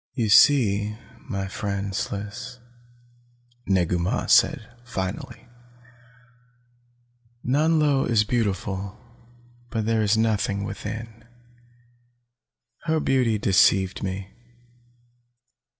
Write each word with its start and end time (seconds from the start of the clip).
"You 0.15 0.29
see, 0.29 0.97
my 1.29 1.47
friend 1.47 1.95
Sliss," 1.95 2.57
Negu 3.67 3.99
Mah 3.99 4.25
said 4.25 4.67
finally, 4.83 5.45
"Nanlo 7.45 8.09
is 8.09 8.23
beautiful, 8.23 8.97
but 9.69 9.85
there 9.85 10.01
is 10.01 10.17
nothing 10.17 10.63
within. 10.63 11.23
Her 12.85 12.99
beauty 12.99 13.37
deceived 13.37 14.01
me. 14.01 14.31